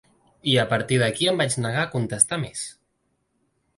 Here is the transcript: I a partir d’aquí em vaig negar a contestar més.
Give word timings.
I 0.53 0.55
a 0.61 0.63
partir 0.71 0.97
d’aquí 1.01 1.29
em 1.33 1.37
vaig 1.41 1.57
negar 1.67 1.83
a 1.85 1.91
contestar 1.93 2.41
més. 2.47 2.65